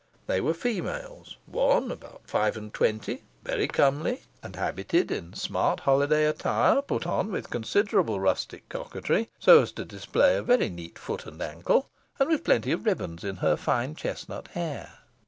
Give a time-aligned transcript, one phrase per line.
[0.25, 6.25] They were females, one about five and twenty, very comely, and habited in smart holiday
[6.25, 11.27] attire, put on with considerable rustic coquetry, so as to display a very neat foot
[11.27, 11.87] and ankle,
[12.17, 14.91] and with plenty of ribands in her fine chestnut hair.